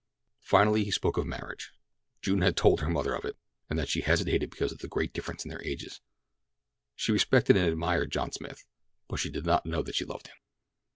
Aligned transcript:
Finally 0.45 0.83
he 0.83 0.89
spoke 0.89 1.15
of 1.15 1.27
marriage. 1.27 1.71
June 2.23 2.41
had 2.41 2.57
told 2.57 2.81
her 2.81 2.89
mother 2.89 3.13
of 3.13 3.23
it, 3.23 3.37
and 3.69 3.77
that 3.77 3.87
she 3.87 4.01
hesitated 4.01 4.49
because 4.49 4.71
of 4.71 4.79
the 4.79 4.87
great 4.87 5.13
difference 5.13 5.45
in 5.45 5.49
their 5.49 5.61
ages—she 5.63 7.11
respected 7.11 7.55
and 7.55 7.67
admired 7.69 8.11
John 8.11 8.31
Smith, 8.31 8.65
but 9.07 9.17
she 9.19 9.29
did 9.29 9.45
not 9.45 9.67
know 9.67 9.83
that 9.83 9.93
she 9.93 10.05
loved 10.05 10.25
him. 10.25 10.37